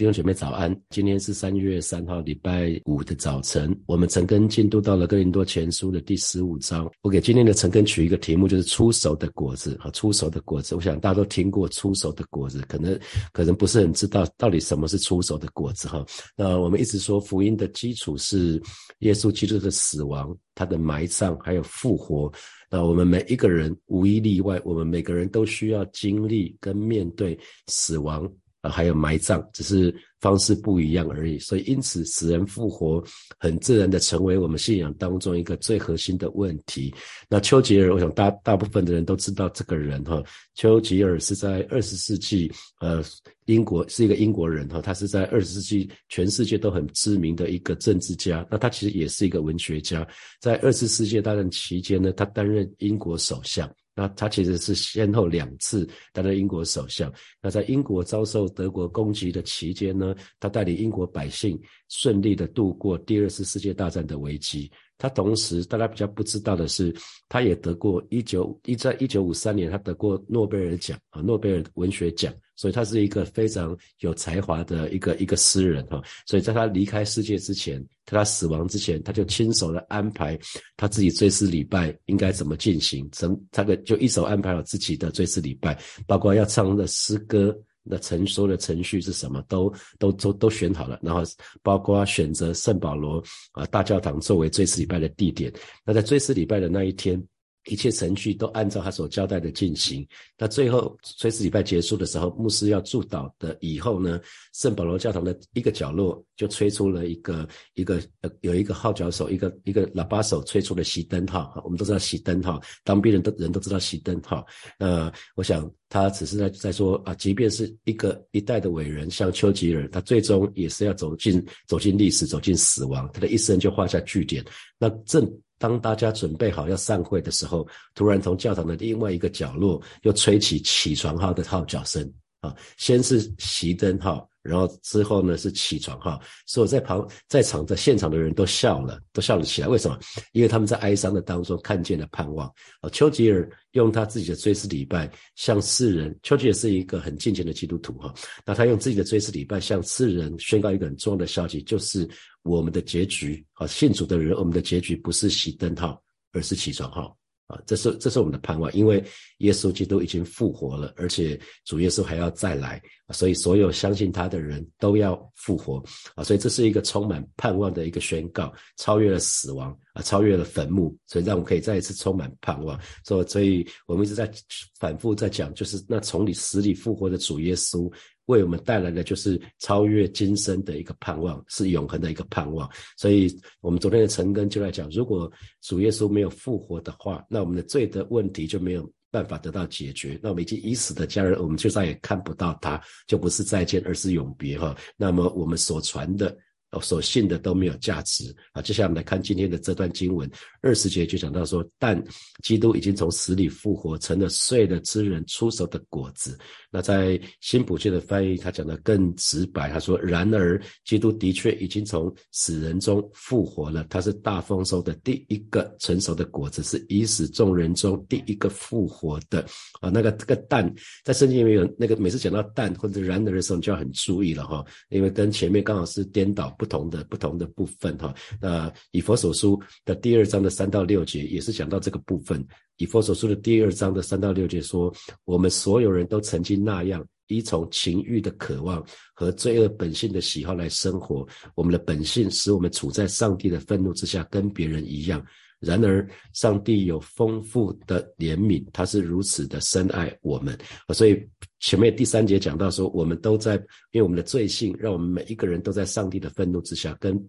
[0.00, 3.78] 弟兄姐妹早安，今天是三月三号，礼拜五的早晨。
[3.84, 6.90] 我们陈根进度到了哥林多前书的第十五章。
[7.02, 10.74] 我给今天的陈根取一个题目，就是出手的果子啊，出手的果子。
[10.74, 12.98] 我想大家都听过出手的果子，可能
[13.30, 16.02] 可能不是很知道到底什么是出手的果子哈。
[16.34, 18.58] 那我们一直说福音的基础是
[19.00, 22.32] 耶稣基督的死亡、他的埋葬还有复活。
[22.70, 28.26] 那我们每一个人无一例外，我们每个人都需要经历跟面对死亡。
[28.60, 31.38] 啊，还有埋葬，只是方式不一样而已。
[31.38, 33.02] 所以，因此死人复活
[33.38, 36.94] 很自然的成为我们信仰当中一个最核心的问题。
[37.28, 40.22] 那丘吉尔，我想大大部分的人都知道这个人哈。
[40.54, 43.02] 丘吉尔是在二十世纪，呃，
[43.46, 48.46] 英国是一个英国人哈，他是在二十世纪全世界都很知名的一个政治家。
[48.50, 50.06] 那他其实也是一个文学家。
[50.38, 53.66] 在二次世界大战期间呢，他担任英国首相。
[54.00, 57.12] 那他其实是先后两次担任英国首相。
[57.42, 61.60] 那在英国遭受德国攻击的期间呢，他带领英国百姓
[61.90, 64.70] 顺利的度过第二次世界大战的危机。
[64.96, 66.94] 他同时，大家比较不知道的是，
[67.28, 72.32] 他也得过一九一在一九五三年，他得过诺贝尔奖啊，诺贝尔文学奖。
[72.60, 75.98] 所以他是一个非常有才华的一个一个诗人哈。
[76.26, 80.38] 所以在他离开世界之前，在他死亡之前，他就亲手的安排
[80.76, 85.74] 他自己追思礼拜应该怎么进行，怎他的就一手安排好自己的追思礼拜，
[86.06, 87.58] 包括要唱的诗歌。
[87.82, 89.42] 那成熟的程序是什么？
[89.48, 91.22] 都都都都选好了，然后
[91.62, 95.50] 包括选择圣保罗啊大教堂作为追思礼拜的地点。
[95.82, 97.18] 那在追思礼拜的那一天。
[97.66, 100.06] 一切程序都按照他所交代的进行。
[100.38, 104.20] 那最后追思礼拜结束的时候，牧师要祝祷的以后呢，
[104.54, 111.60] 圣保罗教堂的一个角落就吹出了一个一个呃有一个号角手，一个一个喇叭手吹出了熄灯号。
[111.64, 114.46] 我们都知道熄灯号，当兵人都人都知道熄灯号。
[114.78, 124.42] 那我想他只是在在说啊，即便是一个一代的伟人，像丘吉尔，他最终也是要走进走进历史，走进死亡，他的一生就画下句点。
[124.78, 125.30] 那正。
[125.60, 132.10] 当大家准备好要散会的时候，突然从教堂的另外一个角落又吹起起床号的号角声
[132.40, 132.56] 啊！
[132.78, 134.26] 先是熄灯号。
[134.42, 139.68] 然后之后呢是起床哈，所以在旁在场的现场的人都笑了，都笑了起来。
[139.68, 139.98] 为什么？
[140.32, 142.46] 因为他们在哀伤的当中看见了盼望。
[142.80, 148.14] 啊，丘吉尔用他自己的追思礼拜向世人，丘吉尔是一个很敬虔的基督徒哈，
[148.46, 152.08] 那他用自己的追思礼拜向世人宣告一个很重要的消息，就是
[152.42, 156.02] 我们的结局啊，信主的人，我们的结局不是熄灯号，
[156.32, 157.14] 而是起床号。
[157.50, 159.02] 啊，这是这是我们的盼望，因为
[159.38, 165.82] 耶稣基督已经复活了，而且主耶稣还要再来，所以所有相信他的人都要复活
[166.14, 172.78] 啊，所以这是一个充满盼望的一个宣告，超越了死亡啊，超越了坟墓，所以让我们可以再一次充满盼望。
[173.04, 174.30] 所以，所以我们一直在
[174.78, 177.92] 反复在讲，就是那从你死里复活的主耶稣。
[178.30, 182.68] 为我们带来的就是超越今生的一个盼望，是永恒的一个盼望。
[182.96, 183.28] 所以，
[183.60, 185.30] 我们昨天的陈根就在讲，如果
[185.60, 190.18] 主耶稣没有复活的话，那我们的罪的问题就没有办法得到解决。
[190.22, 194.74] 那我们已经已死的家人，我们就再也看不到他，就不是再见，而是永别哈。
[194.96, 196.34] 那么，我们所传的。
[196.72, 198.62] 哦所信的都没有价值啊！
[198.62, 200.30] 接下来我们来看今天的这段经文，
[200.62, 202.00] 二十节就讲到说，但
[202.44, 206.38] 基督已经从死里复活，成了睡了之人出手的果子。
[206.70, 219.44] 那在新普界的翻译，他讲的更直白，他说：然而，基督的确已经从死人中复活了，他是大丰收的第一个成熟的果子，是已死众人中第一个复活的
[219.80, 219.90] 啊！
[219.90, 220.72] 那个这个但
[221.02, 226.56] 在圣经里面有那个每次讲到但或者然而的时候，你就要很注意了哈，因为跟前面刚好是颠倒。
[226.60, 232.46] 不同的不同的部分哈，那以佛所书的第二章的三到六节也是讲到这个部分。
[232.76, 234.94] 以佛所书的第二章的三到六节说，
[235.24, 238.84] 我们所有人都曾经那样依从情欲的渴望
[239.14, 245.24] 和罪恶本性的喜好来生活，我们的本性使我们处在上帝的愤怒之下，跟别人一样。
[245.60, 250.58] 然而，上帝有丰富的怜悯，他是如此的深爱我们
[250.94, 251.22] 所以
[251.58, 253.56] 前面第三节讲到说，我们都在
[253.92, 257.22] 因为我们的罪性，让我们每一个人都在上帝的愤怒之下，跟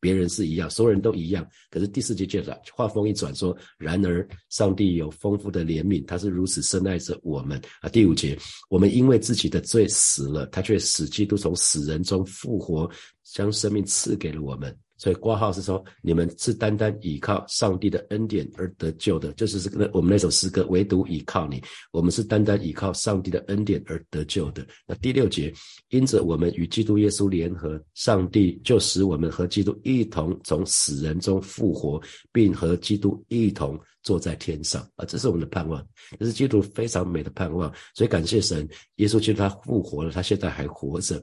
[0.00, 1.44] 别人是一样，所有人都一样。
[1.70, 7.88] 可是第四节接着话锋一转说，然而上帝有丰富的怜悯，他是如此深爱着我们啊。
[7.88, 8.38] 第五节，
[8.68, 12.88] 我们因为自己的罪死了，他却使基督从死人中复活，
[13.24, 14.76] 将生命赐给了我们。
[14.98, 21.62] 所以挂号是说，你们是单单依靠上帝的恩典而得救的，就是这个我们那首诗歌，唯独依靠你。
[21.92, 24.66] 我们是单单依靠上帝的恩典而得救的。
[24.86, 25.54] 那第六节，
[25.90, 32.02] 因着我们与基督耶稣联合，上帝就使我们和基督一同从死人中复活，
[32.32, 35.04] 并和基督一同坐在天上啊！
[35.04, 35.86] 这是我们的盼望，
[36.18, 37.72] 这是基督非常美的盼望。
[37.94, 41.22] 所以感谢神，耶稣基督他复活了，他现在还活着。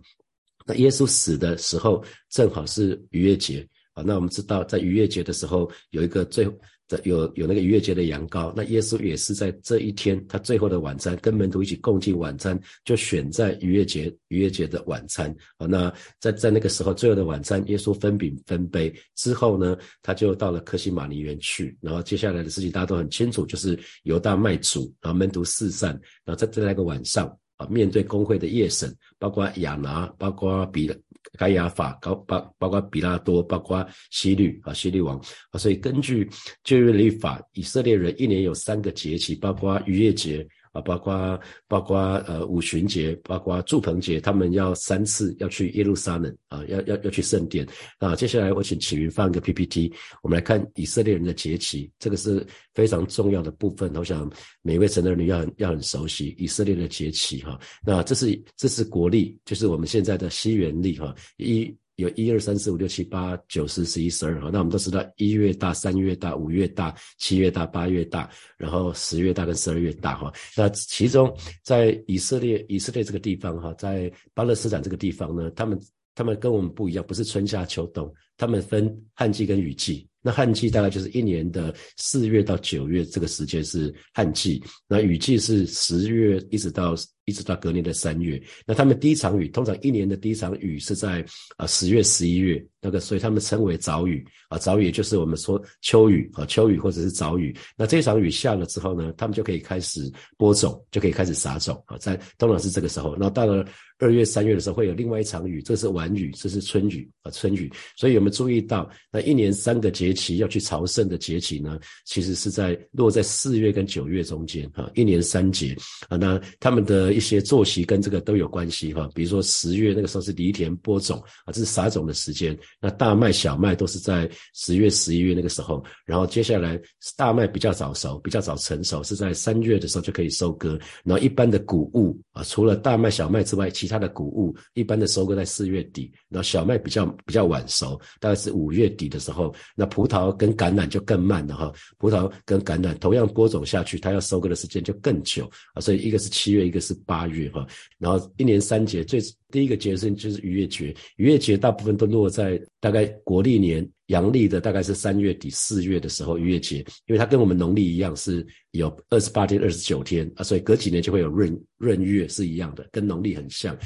[0.66, 4.04] 那耶稣死的时候正好是逾越节啊。
[4.06, 6.46] 那我们知道，在逾越节的时候有一个最
[6.88, 8.54] 的有有那个逾越节的羊羔。
[8.56, 15.66] 那耶稣也是在这一天，他最后的晚餐跟门徒一起共进晚餐，就选在逾越节逾越节的晚餐啊。
[15.66, 21.76] 那在在那个时候最后的晚餐，耶稣分饼分杯之后呢，他就到了克西马尼园去。
[21.82, 25.90] 然后接下来的事情大家都很清楚，就是犹大卖主，然后门徒四散，
[26.24, 27.36] 然后在在那个晚上。
[27.58, 30.92] 啊，面对工会的夜审，包括亚拿，包括比
[31.38, 35.18] 该亚法，高包包括比拉多，包括希律啊，希律王
[35.52, 36.30] 啊，所以根据
[36.64, 40.48] 旧约律法，以色列人一年有三个节期，包括逾越节。
[40.76, 41.40] 啊，包括
[41.70, 47.66] 包括呃五旬节，包括祝棚节，他们要三次要去耶路撒冷啊，要要要去圣殿
[47.98, 48.14] 啊。
[48.14, 53.90] 接下来我请启云放一个 PPT，我们来看以色列人的节期，这个是非常重要的部分。
[53.96, 54.30] 我想
[54.62, 57.58] 每位神的人要很要很熟悉以色列的节期哈。
[57.86, 61.74] 那这是这是国历，就是我们现在的西元历哈一。
[61.96, 70.32] 有一二三四五六七八九十十一十二哈，那我们都知道一月大、三月大、五月大、七月大、八月大，然后十月大跟十二月大哈。
[70.58, 71.34] 那其中
[71.64, 75.80] 在以色列以色列这个地方哈，在巴勒斯坦这个地方呢，他们
[76.16, 80.08] 他们跟我们不一样，不是春夏秋冬，他们分旱季跟雨季。
[80.22, 86.96] 那旱季大概就是一年的四月到九月这个时间是旱季，那雨季是十月一直到。
[87.28, 91.26] 一直到隔年的三月，那他们第一场雨，通常一年的第一场雨是在
[91.58, 97.52] 啊十月、十一月，那个所以他们称为早雨啊，早雨就是我们说秋雨啊，秋雨或者是早雨。
[97.76, 100.08] 那这场雨下了之后呢，他们就可以开始
[100.38, 103.16] 播种，就可以开始撒种啊，在通常是这个时候。
[103.16, 103.66] 那到了
[103.98, 107.72] 二月、三月的时候，会有另外一场雨，这是晚雨，这是春雨啊，春雨。
[107.98, 111.80] 所以有没有注意到，那一年三个节气要去朝圣的节气呢？
[112.06, 115.76] 其实是在落在四月跟九月中间哈，一年三节
[116.08, 117.16] 啊，那他们的。
[117.16, 122.58] 一些作息跟这个都有关系哈，比如说十月那个时候是犁田播种啊，这是撒种的时间。
[122.82, 125.82] 那大麦、小麦都是在十月、十一月那个时候。
[126.06, 126.78] 然后接下来
[127.16, 130.78] 大麦比较早熟，比较早成熟，是在三月的时候就可以收割。
[131.06, 136.12] 然后一般的谷物啊，除了大麦、小麦之外，其其他的谷物一般的收割在四月底。
[136.28, 139.54] 然后小麦比较比较晚熟，大概是五月底的时候。
[139.76, 145.80] 那葡萄跟橄榄就更慢了哈，葡萄跟橄榄同样播种下去，它要收割的时间就更久啊。
[145.80, 146.94] 所以一个是七月，一个是。
[147.06, 147.68] 八月哈，
[148.00, 149.20] 然后一年三节，最
[149.52, 163.78] 第一个节日就是逾越节，逾越节大部分都落在大概国历年阳历的大概是三月底四月的时候逾越节，因为它跟我们农历一样是有二十八天、二十九天啊，所以隔几年就会有闰闰月是一样的，跟农历很像。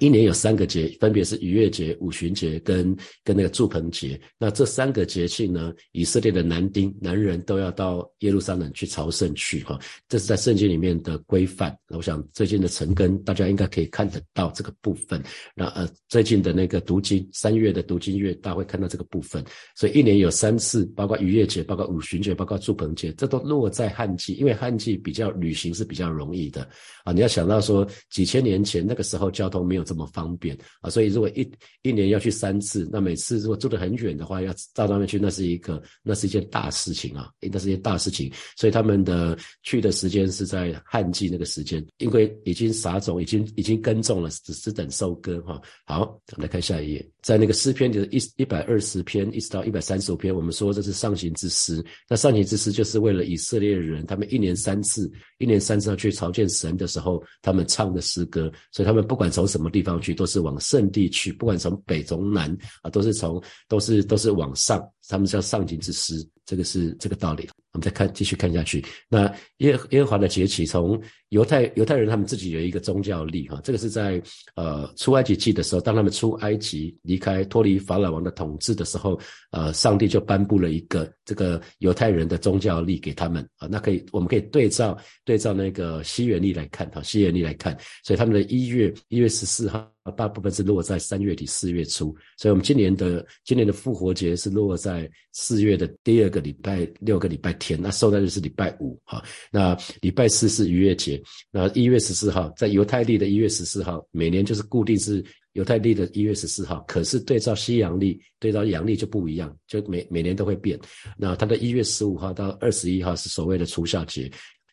[0.00, 4.20] 一年有三个节，分别是逾越节、五旬节跟跟那个祝棚节。
[4.38, 9.76] 那这三个节庆呢，以色列的男丁、男人都要到耶路撒冷去朝圣去哈。
[10.08, 11.76] 这是在圣经里面的规范。
[11.88, 15.20] 我想最近的晨更，大家应该可以看得到这个部分。
[15.54, 19.44] 那呃，最近的那个读经，三月的读经月，大家会看到这个部分。
[19.74, 26.68] 所以一年有三次，包括逾越节、包括五旬节、包括祝棚节，这都落在旱季，因为旱季比较旅行是比较容易的
[27.02, 27.12] 啊。
[27.12, 29.87] 你要想到说，几千年前那个时候交通没有。
[29.88, 30.90] 这么方便啊！
[30.90, 31.50] 所以如果一
[31.80, 37.30] 一年要去三次，那每次如果住得很远的话，要到那边去，那是一个那是一件大事情啊！
[37.40, 38.30] 那是一件大事情。
[38.56, 45.60] 所以他们的去的时间是在旱季那个时间，因为已经撒种，已经已经耕种了，只是等收割哈。
[45.86, 51.84] 好，我们来看下一页，在那个诗篇，就是一一百二十篇一直到一百三十五篇，我们说这是上行之诗。
[52.08, 58.50] 那上行之诗就是为了以色列人，他们一年三次，一年三次要去朝见神的时候，他们唱的诗歌。
[58.72, 59.82] 所以他们不管从什么地。
[59.88, 67.48] 方去都是往圣地去，不管从北从南啊，都是从都是都是往上，他们叫上行之诗，这个是这个道理。
[67.72, 74.22] 我们再看继续看下去，那耶耶华的节期，从犹太犹太人他们自己有一个宗教历哈，这个是在
[74.54, 79.18] 呃出埃及记的时候，当他们出埃及离开脱离法老王的统治的时候，
[79.50, 89.88] 呃上帝就颁布了一个这个犹太人的宗教历给他们啊，那可以我们可以对照对照那个西元历来看哈，西元历来看，所以他们的一月一月十四号。
[90.16, 101.17] 大部分是落在三月底四月初，所以我们今年的今年的复活节是落在四月的第二个礼拜六个礼拜天，那受的日是礼拜五哈，那礼拜四是逾越节，
[101.50, 110.78] 那一月十四号在犹太历的一月十四号，每年就是固定是犹太历的一月十四号，可是对照西洋历对照阳历就不一样，就每每年都会变，
[111.16, 114.30] 那它的一月十五号到二十一号是所谓的除孝节。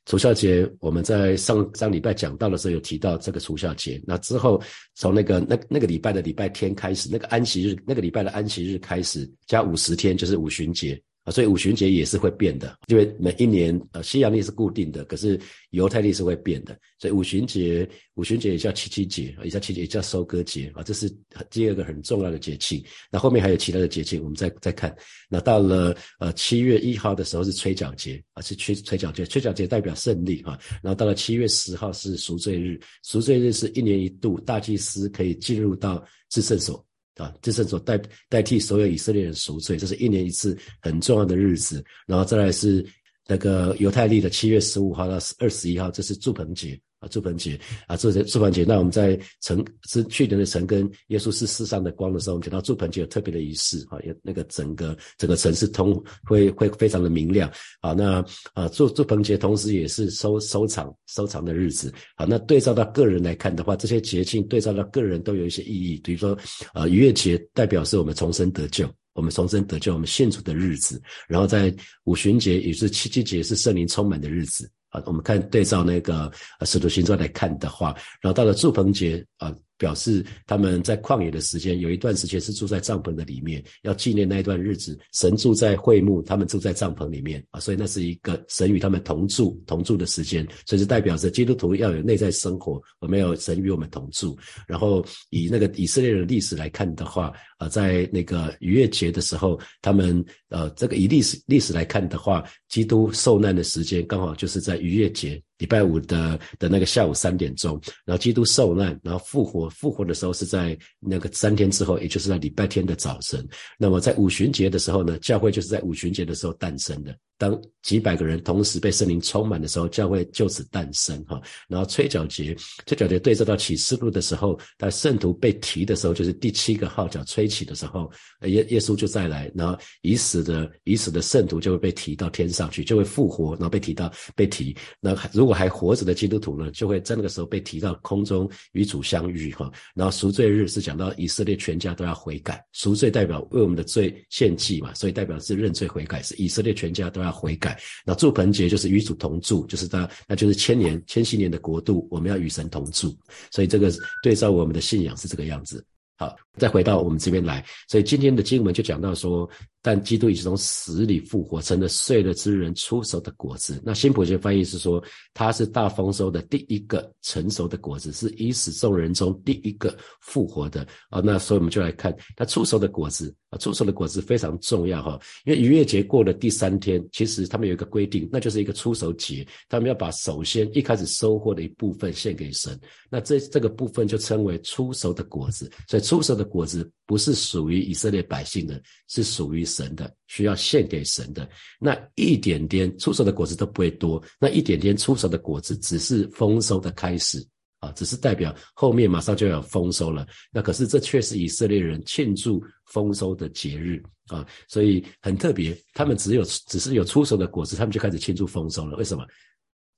[0.08, 4.00] 除孝节，我们在上上礼拜讲到的时候有提到这个除孝节。
[4.06, 4.62] 那之后，
[4.94, 15.40] 从那个那那个礼拜的礼拜天开始，那个安息日，那个礼拜的安息日开始，加五十天就是五旬节啊，所以五旬节也是会变的，因为每一年呃西洋历是固定的，可是
[15.72, 21.12] 犹太历是会变的，所以五旬节五旬节也叫七七节，也叫七也叫收割节啊，这是
[21.50, 22.82] 第二个很重要的节庆。
[23.12, 24.96] 那后面还有其他的节庆，我们再再看。
[25.28, 30.56] 那到了呃七月一号的时候是吹角节啊，是吹吹角节，吹角节代表胜利哈。
[30.84, 36.86] 然后到了七月十号是赎罪日，赎罪日是一年一度大祭司可以进入到至圣所。
[37.16, 41.84] 啊，这是所代代替所有以色列人赎罪，这是一年一次很重要的日子。
[42.06, 42.86] 然后再来是
[43.28, 46.80] 那个犹太历的七月十五号到二十一号，这是祝棚节。
[47.10, 48.64] 祝盆节啊，祝祝盆节。
[48.64, 57.94] 那我们在成是去年的城跟耶稣是世上的光的时候，我们讲到祝盆节有特别的仪式啊，有那个整个整个城市通会会非常的明亮啊。
[57.94, 62.26] 那啊祝祝盆节同时也是收收藏收藏的日子啊。
[62.28, 66.00] 那对照到个人来看的话，这些节庆对照到个人都有一些意义。
[66.04, 66.38] 比如说
[66.74, 71.02] 啊逾越节代表是我们重生得救，我们重生得救，我们献主的日子。
[71.28, 71.74] 然后在
[72.06, 74.70] 五旬节也是七七节是圣灵充满的日子。
[75.06, 76.32] 我们看对照那个
[76.66, 79.54] 《使徒行传》来看的话，然后到了祝棚节啊。
[79.78, 84.98] 表示他们在旷野的时间，有一段时间是住在帐篷的里面，要纪念那一段日子。
[85.14, 94.38] 神住在会幕，他们住在帐篷里面啊，所以那是一个神与他们同住同住的时间，所以是代表着基督徒要有内在生活，而没有神与我们同住。
[94.68, 105.42] 然后以那个以色列的历史来看的话，啊，在那个逾越节的时候，他们呃，这个以历史历史来看的话，基督受难的时间刚好就是在逾越节。
[105.58, 109.70] 礼拜五的的那个下午三点钟，然后基督受难，然后复活。
[109.70, 113.48] 复活的时候是在那个三天之后，也就是在礼拜天的早晨。
[113.78, 117.16] 那么在五旬节的时候呢，教会就是在五旬节的时候诞生的。
[117.38, 121.42] 当几百个人同时被圣灵充满的时候，教会就此诞生哈。
[121.68, 128.10] 然后吹角节，吹角节对照到启示录的时候，当圣徒被提的时候，就是第七个号角吹起的时候，
[128.44, 134.74] 耶耶稣就再来，然后已死的已死的圣徒就会被提到天上去，就会复活，然后被提到被提。
[135.02, 139.72] 那如如果还活着的基督徒呢，就会在那个时候被提到空中与主相遇哈。
[139.94, 147.36] 然后赎罪日是讲到以色列全家都要悔改，赎罪代表为我们的罪献祭嘛，所以代表是认罪悔改，是以色列全家都要。
[147.36, 153.14] 悔改，那祝盆节就是与主同住，就是他，那就是千年、千禧年的国度，我们要与神同住，
[153.52, 153.92] 所以这个
[154.24, 155.86] 对照我们的信仰是这个样子。
[156.16, 159.48] 好，再回到我们这边来，所以今天的经文就讲到说。
[159.86, 163.80] 但基督已经从死里复活，成了睡了之人出手的果子。
[163.86, 171.22] 那新普学翻译是说，他是大丰收的第一个成熟的果子，是以死众人中第一个复活的啊。
[171.24, 175.20] 那所以我们就来看他出手的果子啊，出手的果子非常重要哈。
[175.46, 182.76] 因为逾越节过了第三天，其实他们有一个规定，那就是一个出手节，他们要把首先一开始收获的一部分献给神。
[183.08, 185.72] 那这这个部分就称为出手的果子。
[185.88, 189.64] 所以出手的果子不是属于以色列百姓的，是属于。
[189.76, 197.46] 神的需要献给神的那一点点出手的果子都不会多，那一点点出手的果子只是丰收的开始
[197.80, 200.26] 啊，只是代表后面马上就要丰收了。
[200.54, 205.76] 那可是这却是以色列人庆祝丰收的节日啊，所以很特别。
[205.94, 208.96] 他们只有只是有出手的果子，他们就开始庆祝丰收了。
[208.96, 209.26] 为什么？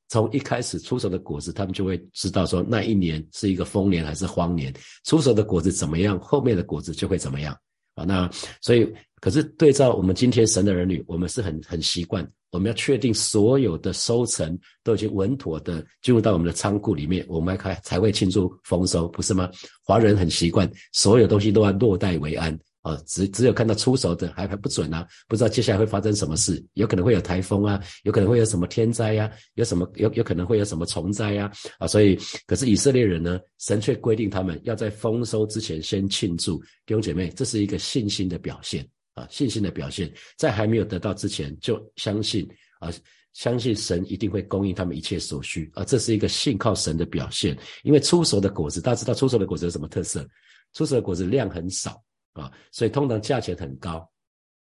[0.08, 4.74] 从一开始出手的果子，他们就会知道说那一年是一个丰年还是荒年。
[5.04, 7.58] 出手的果子怎么样，后面的果子就会怎么样
[7.96, 8.04] 啊。
[8.04, 8.30] 那
[8.62, 8.88] 所以。
[9.20, 19.50] 可是对照我们今天神的儿女，我们是很很习惯，我们要确定所有的收成都已经稳妥的进入到我们的仓库里面，我们开才会庆祝丰收，不是吗？
[19.84, 22.56] 华人很习惯，所有东西都要落袋为安。
[22.88, 42.48] 啊，只只有看到出手的还还不准啊，不知道接下来会发生什么事，有可能会有台风啊，有可能会有什么天灾呀，有什么有有可能会有什么虫灾呀，啊，所以可是以色列人呢，神却规定他们要在丰收之前先庆祝，弟兄姐妹，这是一个信心的表现啊，信心的表现，在还没有得到之前就相信
[42.80, 42.90] 啊，
[43.34, 50.26] 相信神一定会供应他们一切所需啊，这是一个信靠神的表现，因为出熟的果子，大家知道出熟的果子有什么特色？
[50.72, 52.02] 出熟的果子量很少。
[52.42, 54.08] 啊，所以通常价钱很高，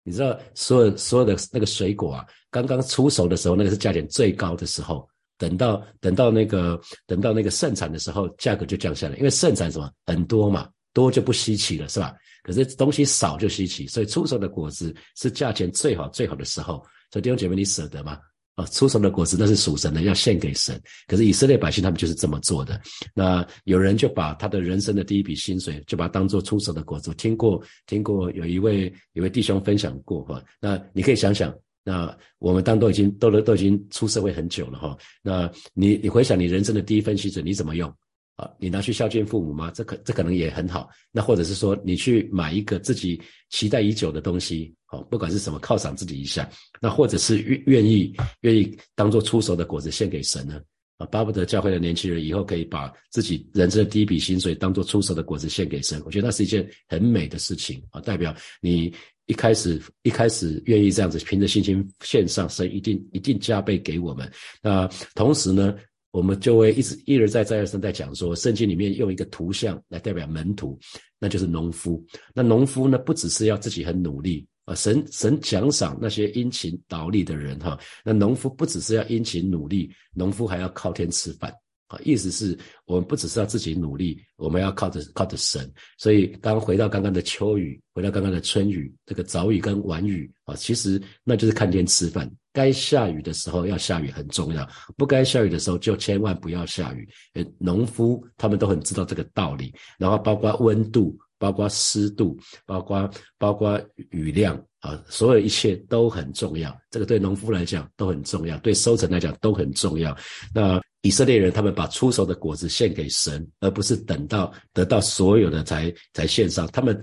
[0.04, 5.08] 你知道，所有所有的那个水果啊，刚刚出手的时候，那个是价钱最高的时候。
[5.38, 12.16] 等到等到那个等到那个盛产的时候，价格就降下来，因为盛产什么很多嘛，多就不稀奇了，是吧？
[12.42, 16.76] 可是东西少就稀奇，所以出售的果子是价钱最好最好的时候。
[17.12, 18.18] 所以弟兄姐妹，你舍得吗？
[18.56, 20.82] 啊，出熟的果子那是属神的，要献给神。
[21.08, 22.80] 可是以色列百姓他们就是这么做的。
[23.14, 27.14] 那有人就把他的人生的第一笔薪水，就把它当做出手的果子。
[27.16, 30.42] 听过听过有一位有位弟兄分享过哈。
[30.60, 34.98] 那你可以想想，那我们当都已经都都都已经出社会很久了哈。
[35.22, 37.94] 那你你回想你人生的第一份薪水你怎么用？
[38.36, 39.72] 啊，你拿去孝敬父母吗？
[39.74, 40.90] 这可这可能也很好。
[41.10, 46.50] 那或者是说，你去买一个自己期待已久的东西，好，不管是什么，犒赏自己一下。
[46.82, 50.60] 那或者是愿愿意愿意当做出手的果子献给神呢？
[50.98, 56.02] 啊，巴不得教会的年轻人以后可以把自己人生的第一笔薪水当做出手的果子献给神。
[56.06, 58.94] 我觉得那是一件很美的事情啊，代表你
[59.28, 64.30] 一开始一开始愿意这样子凭着信心献上，神一定一定加倍给我们。
[64.62, 65.74] 那同时呢？
[66.16, 70.80] 我们就会一直一而再再而三在讲说，圣经里面用一个图像来代表门徒，
[71.20, 72.02] 那就是农夫。
[72.34, 77.78] 那农夫呢，不只是要自己很努力啊，神神奖赏那些殷勤劳力的人哈。
[78.02, 81.54] 那农夫不只是要殷勤努力，农夫还要靠天吃饭。
[81.88, 85.70] 啊，意思是我们不只是要自己努力，我们要靠着靠着神。
[85.98, 92.32] 所以，刚回到刚刚的秋雨，回到刚刚的春雨，这个早雨跟晚雨啊，其实那就是看天吃饭。
[92.56, 97.08] 该下雨的时候要下雨很重要，不该下雨的时候就千万不要下雨。
[97.34, 99.74] 呃，农夫他们都很知道这个道理。
[100.00, 103.78] 然后，包括温度，包括湿度，包括包括
[104.12, 106.74] 雨量啊，所有一切都很重要。
[106.90, 110.16] 这个对农夫来讲都很重要，对收成来讲都很重要。
[110.54, 116.66] 那以色列人他们把出熟的果子献给神，而不是等到得到所有的才才献上。
[116.68, 117.00] 他们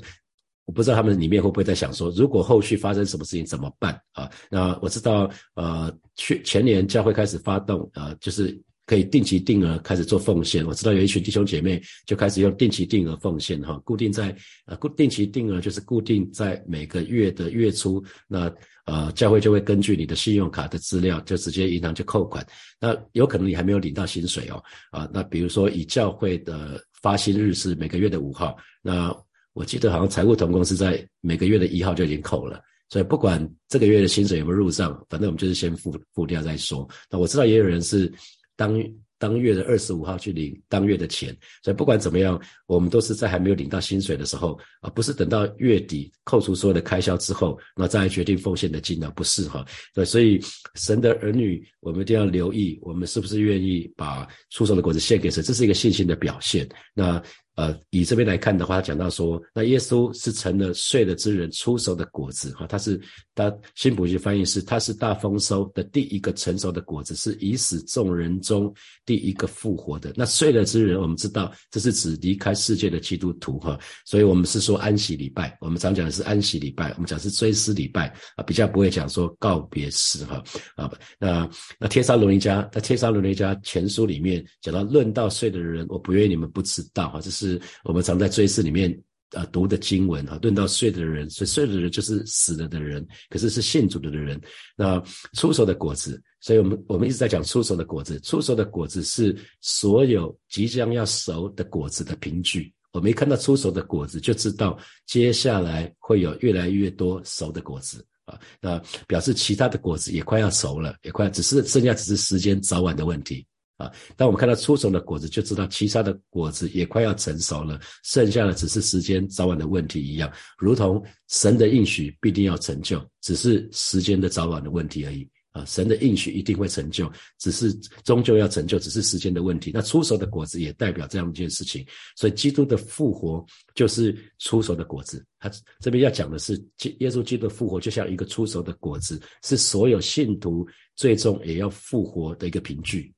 [0.64, 4.30] 我不知道他们里面会不会在想说，如果后续发生什么事情怎么办啊？
[4.50, 8.60] 那我知道，呃，去前年教会开始发动，呃，就是。
[8.84, 18.52] 可以定期定额开始做奉献，我知道有一群弟兄姐妹就开始用定期定额奉献哈，固定在呃固定期定额就是固定在每个月的月初，那
[18.84, 22.44] 呃教会就会根据你的信用卡的资料，就直接银行就扣款，
[22.80, 29.16] 那有可能你还没有领到薪水哦，啊，那比如说以教会的发薪日是每个月的五号，那
[29.52, 36.88] 我记得好像财务同工是在每个月的一号就已经扣了，所以不管这个月的薪水有没有入账，反正我们就是先付付掉再说。
[37.10, 38.12] 那我知道也有人是。
[38.54, 38.78] 当
[39.18, 49.64] 当月的二十五号去领当月的钱，所以不管怎么样，我们都是在还没有领到薪水的时候啊，不是等到月底扣除所有的开销之后，那再来决定奉献的金额，不是哈。
[49.94, 50.38] 对，所以
[50.74, 56.68] 神的儿女，我们一定要留意，我们是不是愿意把出售的果子献给神，这是一个信心的表现。
[56.94, 57.20] 那。
[57.54, 62.98] 呃，以这边来看的话，他讲到说，那耶稣是成了睡了之人出熟的果子，哈，他是
[63.34, 68.72] 他新普学翻译是他是大丰收的第一个成熟的果子，是已死众人中
[69.04, 70.10] 第一个复活的。
[70.16, 80.42] 那睡了之人，我们知道这是指离开世界的基督徒，哈，所以我们是说安息礼拜，我们常讲的是安息礼拜，我们讲是追思礼拜啊，比较不会讲说告别式，哈，
[80.74, 81.46] 啊，那
[81.78, 87.41] 那帖撒罗尼迦，在帖撒罗尼迦前书里面讲到论到睡的人，我不愿意你们不知道，哈，这是。
[87.42, 94.40] 是我们常在追思里面啊读的经文哈，论到睡的人，所以睡的人就是死了的人，可是是信主的的人。
[94.76, 95.02] 那
[95.34, 102.72] 出熟的果子，所以我们我们一直在讲出熟的果子，出熟的果子是所有即将要熟的果子的凭据。
[102.92, 108.38] 我们一看到出熟的果子，就知道接下来会有越来越多熟的果子啊。
[108.60, 113.46] 那表示其他的果子也快要熟了，也快，只是剩下只是时间早晚的问题。
[113.82, 125.28] 啊，当我们看到出熟的果子，就知道其他的果子也快要成熟了，剩下的只是时间早晚的问题一样，如同神的应许必定要成就，只是时间的早晚的问题而已。
[125.52, 127.70] 啊，神的应许一定会成就，只是
[128.04, 129.70] 终究要成就，只是时间的问题。
[129.74, 131.84] 那出熟的果子也代表这样一件事情，
[132.16, 135.22] 所以基督的复活就是出熟的果子。
[135.38, 136.54] 他这边要讲的是，
[137.00, 140.66] 耶稣基督的复活就像一个出熟的果子，是所有信徒
[140.96, 143.12] 最终也要复活的一个凭据。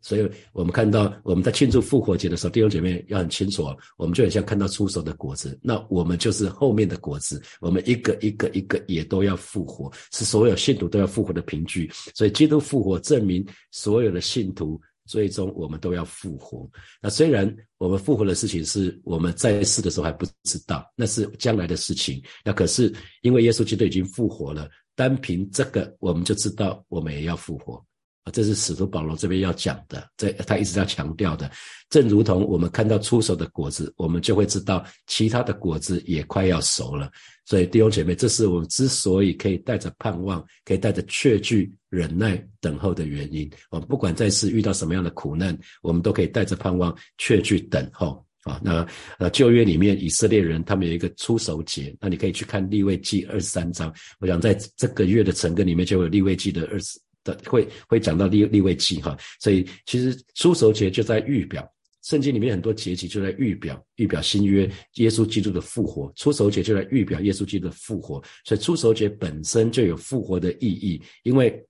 [0.00, 11.90] 所以我们看到我们在庆祝复活节的时候，弟兄姐妹要很清楚哦，我们就很像看到出手的果子，那我们就是后面的果子，我们一个一个一个也都要复活，是所有信徒都要复活的凭据。
[12.14, 16.68] 所以基督复活证明所有的信徒最终我们都要复活。
[17.00, 22.22] 那虽然我们复活的事情是我们在世的时候还不知道，那是将来的事情。
[22.44, 27.84] 那可是因为耶稣基督已经复活了，单凭这个我们就知道我们也要复活。
[28.24, 31.50] 啊，这是使徒保罗这边要讲的，这他一直在强调的。
[31.88, 37.10] 正如同我们看到出手的果子，我们就会知道其他的果子也快要熟了。
[37.46, 43.50] 所以弟兄姐妹，这是我们之所以可以带着盼望，可以带着确据、忍耐等候的原因。
[43.70, 48.24] 我们不管再次遇到什么样的苦难，我们都可以带着盼望、确据等候。
[48.44, 48.86] 啊，那
[49.18, 53.92] 呃旧约里面以色列人他们有一个出手节，那你可以去看立位记二十三章。
[54.18, 56.98] 我想在这个月的成根里面就有立位记的二十。
[57.24, 61.68] 的会会讲到立立位记哈，所以其实出手节就在预表，
[62.02, 71.62] 圣经里面很多节期就在预表预表新约耶稣基督的复活，出手节就在预表耶稣基督的复活，所以出手节本身就有复活的意义，因为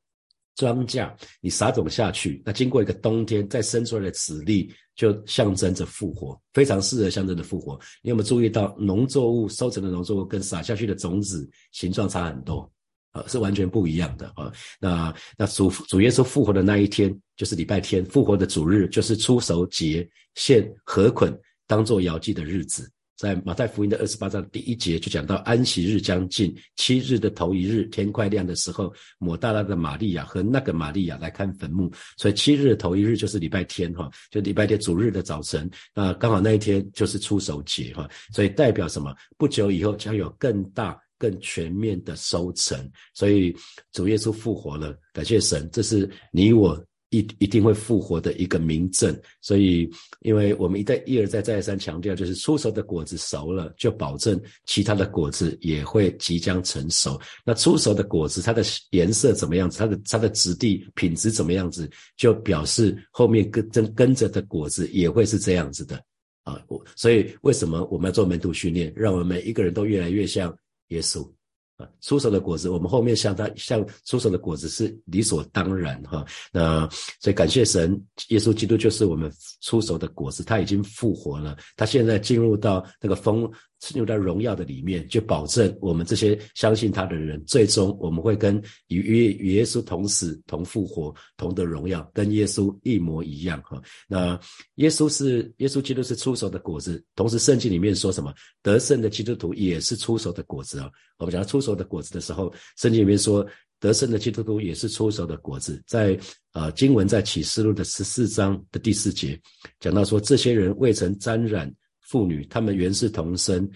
[0.56, 1.10] 庄稼，
[1.40, 7.80] 你撒种下去，那经过一个冬天再生出来的籽粒，就象征着复活，非常适合象征着复活。
[8.02, 12.70] 你有没有注意到农作物收成的农作物跟撒下去的种子形状差很多？
[13.12, 14.52] 啊，是完全不一样的啊。
[14.80, 22.90] 那那主主耶稣复活的那一天，就是礼拜天，复活的主日就是出手节，献禾捆当做摇祭的日子。
[23.16, 39.14] 在马太福音的二十八章第一节就讲到安息日将近，七日的头一日，天快亮的时候，抹大拉的玛利亚和那个玛利亚来看坟墓，所以七日的头一日就是礼拜天哈，就礼拜天主日的早晨，那刚好那一天就是出手节哈，所以代表什么？
[39.36, 43.54] 不久以后将有更大、更全面的收成，所以
[43.92, 46.82] 主耶稣复活了，感谢神，这是你我。
[47.12, 57.20] 一一定会复活的一个明证，所以，因为我们一再一而再再三强调，就是出熟的果子熟了，就保证其他的果子也会即将成熟。
[57.44, 66.00] 那出熟的果子，它的颜色怎么样子，它的它的质地品质怎么样子，就表示后面跟跟跟着的果子也会是这样子的
[66.44, 66.62] 啊。
[66.94, 70.56] 所以为什么我们要做门徒训练，让我们每一个人都越来越像
[70.90, 71.28] 耶稣
[71.76, 71.88] 啊？
[72.00, 76.24] 出手的果子，我们后面像他像出手的果子是理所当然哈。
[76.52, 76.88] 那
[77.20, 83.50] 所以感谢神，耶稣基督就是我们出手的果子，他已经复活了，他现在进入到那个丰。
[83.80, 93.80] 进入到荣耀的里面，就保证我们这些相信他的人，最终我们会跟与与与耶稣同死、同复活、同得荣耀，跟耶稣一模一样哈。
[94.06, 94.38] 那
[94.74, 100.90] 耶稣是耶稣基督是出手的果子，同时圣经里面说什么得胜的基督徒也是出手的果子啊。
[101.16, 103.44] 我们讲出手的果子的时候，圣经里面说
[103.80, 106.18] 得胜的基督徒也是出手的果子，在
[106.52, 109.40] 呃经文在启示录的十四章的第四节
[109.80, 111.74] 讲到说，这些人未曾沾染。
[112.10, 113.70] 妇女，他们原是同生，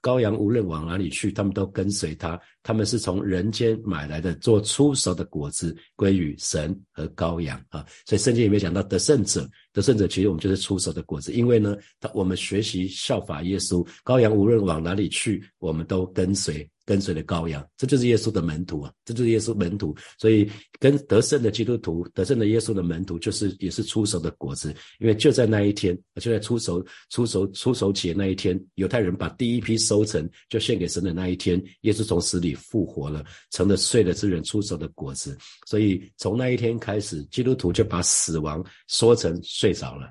[0.00, 2.40] 羔羊无论往哪里去，他们都跟随他。
[2.62, 7.84] 他们是从人间买来的，做出熟的果子归于神和羔羊啊。
[8.06, 16.68] 所以圣经里面讲到得胜者，得胜者其实我们就是出熟的果子，因为呢，他我们学习效法耶稣，羔羊无论往哪里去，我们都跟随。
[16.84, 19.96] 跟随的羔羊，这就是耶稣的门徒啊，这就是耶稣门徒。
[20.18, 24.74] 所以，跟得胜的基督徒、得胜的耶稣的门徒，就是也是出手的果子。
[24.98, 35.36] 因为就在那一天，就在出手、出手、出手节那一天，犹太人把第一批收成就献给神的那一天，耶稣从死里复活了，成了睡了之人出手的果子。
[35.66, 40.08] 所以，从那一天开始，基督徒就把死亡说成睡着了。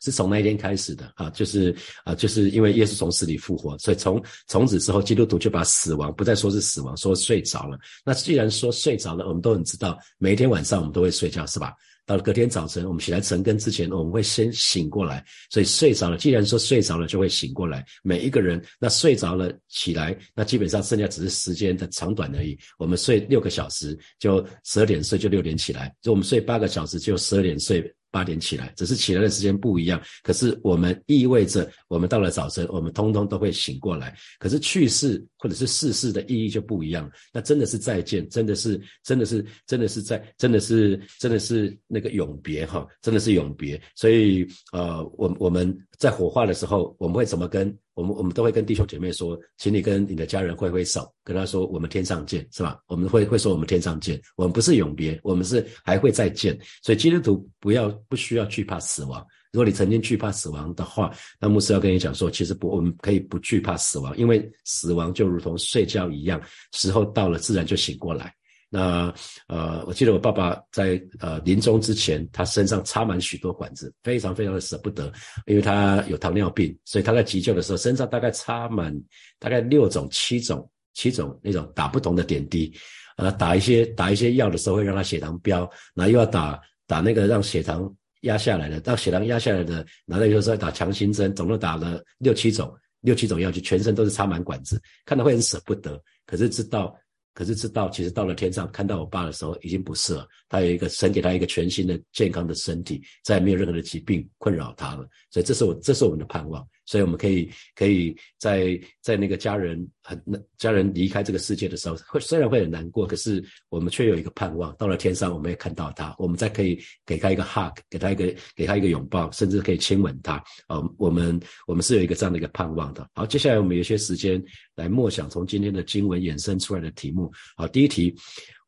[0.00, 7.78] 是从那一天开始的啊，就是啊，就是因为耶稣从死里复活，所以从从此之后，基督徒就把死亡不再说是死亡，说睡着了。
[8.04, 11.72] 那既然说睡着了，我们都很知道，每一天晚上我们都会睡觉，是吧？
[12.06, 15.24] 到了隔天早晨，我们起来晨更之前，我们会先醒过来。
[15.50, 22.58] 所以睡着了，既然说睡着了就会醒过来，每一个人那睡着了起来，那基本上剩下只是时间的长短而已。
[22.78, 27.94] 我们睡六个小时，就十二点睡就六点起来；就我们睡八个小时，就十二点睡。
[28.10, 30.00] 八点起来，只是起来的时间不一样。
[30.22, 34.16] 可是我们意味着，我们到了早晨，我们通通都会醒过来。
[34.38, 37.10] 可是去世或者是世事的意义就不一样。
[37.30, 43.78] 那真的是再见，真的是，真的是，真的是在，真的是，真的是那个永别哈，真的是永别。
[43.94, 47.76] 所以呃，我我们在火化的时候，我们会怎么跟？
[47.92, 52.80] 我们我们都会跟弟兄姐妹说，请你跟你的家人挥挥手，跟他说我们天上见，是吧？
[52.88, 56.58] 我们会会说我们天上见，我们不是永别，我们是还会再见。
[56.82, 59.24] 所以基督徒不要不需要惧怕死亡。
[59.54, 68.34] 如果你曾经惧怕死亡的话，那牧师要跟你讲说，其实不，我们可以不惧怕死亡，因为死亡就如同睡觉一样，时候到了自然就醒过来。
[68.68, 69.14] 那
[69.46, 75.12] 呃，我记得我爸爸在呃临终之前，他身上插满许多管子，非常非常的舍不得，
[75.46, 78.92] 因为他有糖尿病，所以他在急救的时候身上大概插满
[79.38, 82.76] 大概六种、七种、七种那种打不同的点滴，
[83.16, 87.88] 呃，打一些打一些药的时候会让他血糖飙，然后又要打打那个让血糖
[88.24, 96.94] 压下来的，当血糖压下来的，然后又说打强心针，总共打了六七种，六七种药剂全身都是插满管子，看到会很舍不得，可是知道。
[97.36, 100.24] 可是知道，其实到了天上看到我爸的时候，已经不是了。
[100.48, 105.04] 他有一个神给他一个全新的健康的身体，再也没有任何的疾病困扰他了。
[105.32, 106.64] 所以这是我，这是我们的盼望。
[106.86, 110.20] 所以我们可以可以在在那个家人很
[110.58, 120.34] 家人离开这个世界的时候，会虽然会很难过，可是我们却有一个盼望，到了天上我们会看到他，我们再可以给他一个 hug，给他一个给他一个拥抱，甚至可以亲吻他。
[120.66, 123.08] 啊，我们我们是有一个这样的一个盼望的。
[123.14, 124.42] 好，接下来我们有些时间
[124.74, 127.32] 来默想从今天的经文衍生出来的题目。
[127.56, 128.14] 好，第一题。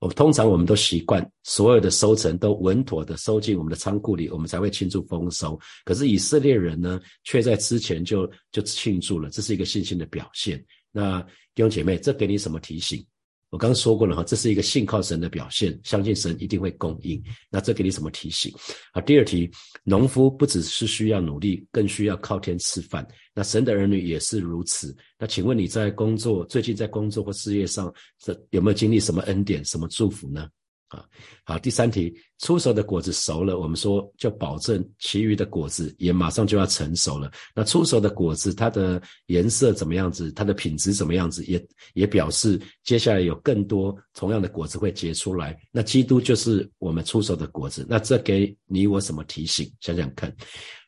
[0.07, 5.59] 我通常我们都习惯所有的收成都稳妥的收进我们的仓库里，我们才会庆祝丰收。
[5.85, 10.65] 可是以色列人呢，却在之前就就庆祝了，这是一个信心的表现。
[10.93, 11.21] 那
[11.57, 13.05] 弟兄姐妹，这给你什么提醒？
[13.51, 17.23] 我刚刚说过了哈，这是一个信靠神的表现，相信神一定会供应。
[17.49, 18.53] 那这给你什么提醒？
[18.93, 19.51] 好，第二题，
[19.85, 23.07] 农夫不只是需要努力，更需要靠天吃饭。
[23.35, 24.95] 那神的儿女也是如此。
[25.19, 30.49] 那请问你在工作，最近在工作或事业上，这有没有经历什么恩典、什么祝福呢？
[30.89, 31.05] 啊，
[31.45, 37.29] 好，第三题，出熟的果子熟了，我们说就保证其余的果子也马上就要成熟了。
[37.57, 45.59] 那出熟的果子，它的颜色怎么样子，它的品质怎么样子，也也表示接下来有更多同样的果子会结出来。
[45.73, 49.69] 那基督就是我们出熟的果子，那这给你我什么提醒？
[49.81, 50.33] 想想看。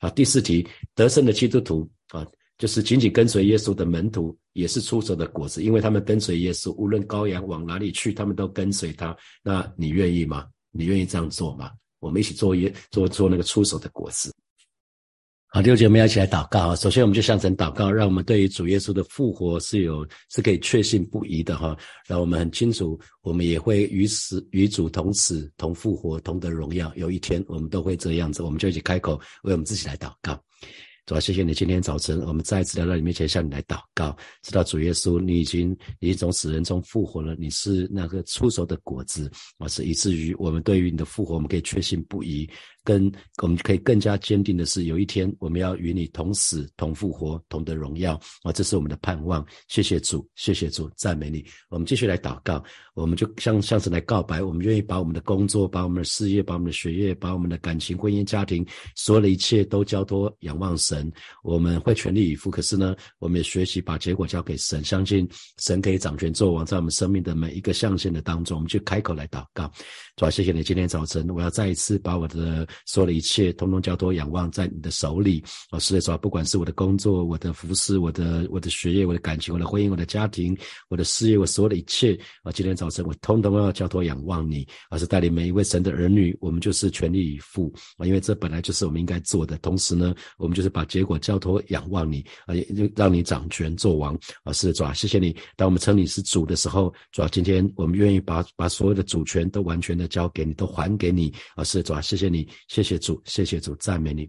[0.00, 2.24] 好，第四题，得胜的基督徒啊。
[2.58, 9.16] 就是紧紧跟随耶稣的门徒，也是出手的果子，因为他们跟随耶稣，无论羔羊往哪里去，他们都跟随他。
[9.42, 10.44] 那你愿意吗？
[10.72, 11.70] 你愿意这样做吗？
[12.00, 14.34] 我们一起做耶，做做那个出手的果子。
[15.50, 16.76] 好，弟兄姐妹，一起来祷告啊！
[16.76, 21.74] 首先，我们就向神祷告，让我们对于主耶稣的复活是有是可以确信不疑的哈。
[22.06, 26.92] 让我们很清楚，我们也会与死与主同死、同复活、同得荣耀。
[26.96, 28.42] 有一天，我们都会这样子。
[28.42, 30.38] 我们就一起开口为我们自己来祷告。
[31.08, 42.46] 主要，谢谢你今天早晨，我们再次来到你面前向你来祷告，知道主耶稣，你已经你从死人中复活了，你是那个出手的果子，而，是以至于我们对于你的复活，我们可以确信不疑。
[42.88, 48.50] 跟我们可以更加坚定的是，有一天我们要与你同死、同复活、同得荣耀啊！
[48.50, 49.44] 这是我们的盼望。
[49.68, 51.44] 谢谢主，谢谢主，赞美你。
[51.68, 61.12] 我们继续来祷告，我们就向向神来告白，我们愿意把我们的工作、把我们的事业、把我们的学业、把我们的感情、婚姻、家庭，所有的一切都交托、仰望神。
[61.42, 69.70] 我们会全力以赴，可是呢，我们也学习把结果交给神，相信神可以掌权作王，在我们生命的每一个象限的当中，我们就开口来祷告。
[70.16, 72.66] 主啊，谢谢你，今天早晨我要再一次把我的。
[72.86, 75.42] 所有的一切，通通交托仰望在你的手里。
[75.70, 80.56] 啊，是的，主啊，不管是我的工作、我的服饰、我的我的学业、我的感情、我的婚姻、我的家庭、
[80.88, 84.66] 我的事业，我所有的一切，啊，今天早晨我通通要交托仰望你。
[84.90, 89.56] 而是带领每一位神的儿女，我们就是全力以赴啊，因为这本来就是我们应该做的。
[89.58, 94.18] 同时呢，我们就是把结果交托仰望你，啊，就让你掌权做王。
[94.44, 95.36] 啊，是的，主啊，谢谢你。
[95.56, 101.32] 当我们称你是主的时候，主啊，今天我们愿意把把所有的主权都完全的交给你，都还给你。
[101.54, 102.48] 啊，是的，主啊，谢谢你。
[102.66, 104.28] 谢谢主，谢谢主，赞美你。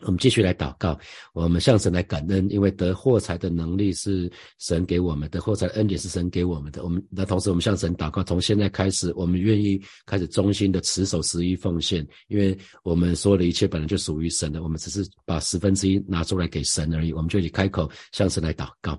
[0.00, 0.98] 我们继续来祷告，
[1.32, 6.82] 我们向神来感恩，因为得获财的能力是神给我们的，获财的恩典是神给我们的。
[6.82, 17.12] 我们的同时，我们向神祷告，从现在开始，我们愿意开始忠心的持守十一奉献，因为我们所有的一切本来就属于神的，我们只是把十分之一拿出来给神而已。
[17.12, 18.98] 我们就以开口向神来祷告，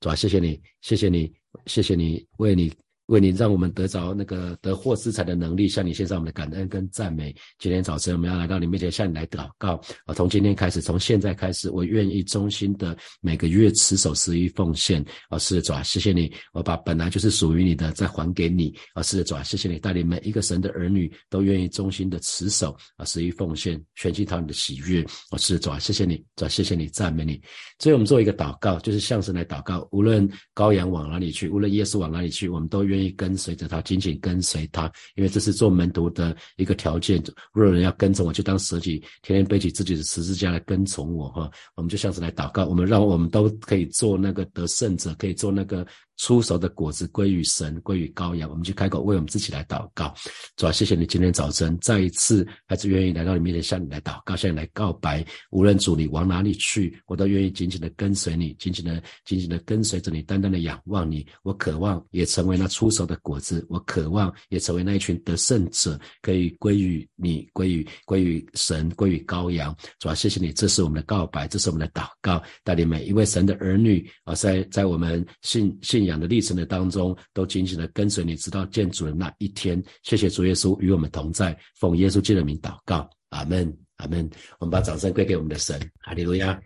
[0.00, 1.30] 主啊，谢谢你，谢谢你，
[1.66, 2.72] 谢谢你，为你。
[3.06, 7.34] 为你让我们得着那个得获资财的能力，向你献上我们的感恩跟赞美。
[7.58, 10.12] 今天早晨我们要来到你面前，向你来祷告啊！
[10.14, 15.38] 从今天开始，从现在开始，我愿意衷心的每个月持守十一奉献啊！
[15.38, 19.02] 是的，主，谢谢你，我把本来就是属于你的再还给你啊！
[19.04, 25.38] 是的，主，谢谢你带领每一个神的儿女都愿意衷心的持守啊十一奉献，全心讨你的喜悦啊！
[25.38, 27.40] 是的，主，谢谢你，主，谢谢你，赞美你。
[27.78, 32.95] 所以我们做一个祷告，就是向神来祷告，无论羔羊往哪里去，无论耶稣往哪里去，我们都愿。
[32.96, 37.22] 愿意跟随着他，紧紧跟随他，因为这是做门徒的一个条件。
[37.52, 41.28] 若人要跟从我，就当舍己，天天背起自己的十字架来跟从我。
[41.28, 45.86] 哈，我们就像是来祷告，我们让我们都可以做那个得胜者，可以做那个。
[46.16, 48.48] 出熟的果子归于神，归于羔羊。
[48.48, 50.14] 我们去开口为我们自己来祷告，
[50.56, 55.24] 主啊，谢谢你今天早晨再一次还是愿意来到你面前向你来祷告，向你来告白。
[55.50, 61.26] 无论主你往哪里去，我都愿意紧紧的跟随你，紧紧的紧紧的跟随着你，单单的仰望你。
[61.42, 69.76] 我渴望也成为那出熟的果子，我渴望也成为那一群得胜者，可以归于你，归于归于神，归于羔羊。
[69.98, 76.05] 主啊，谢谢你，这是我们的告白，这是我们的祷告，带领每一位神的儿女啊，在在我们信信。
[76.06, 79.82] 养的历程的当中，都紧紧的跟随你，直到见主的那一天。
[80.02, 84.28] 谢谢主耶稣与我们同在，奉耶稣基督的名祷告，阿门，阿门。
[84.58, 86.58] 我们把掌声归给我们的神，哈利路亚。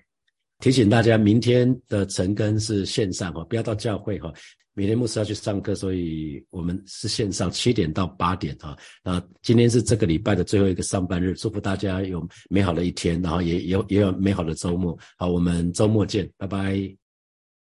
[0.60, 4.32] 提醒大家，明天的晨更是线上哈，不要到教会哈。
[4.72, 8.76] 明天牧师要去上课，所以我们是线上七点到八点哈。
[9.02, 14.96] 那今天是这个礼拜的最后一个上班日，祝福大家有美好的一天，然后也有也有美好的周末。
[15.18, 16.99] 好，我们周末见，拜拜。